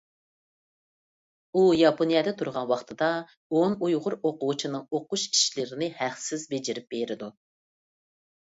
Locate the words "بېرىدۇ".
6.97-7.31